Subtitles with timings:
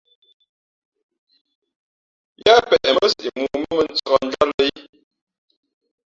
[2.45, 4.71] Yáá peʼ mά siʼ mōō mά mᾱncāk njwíátlᾱ í.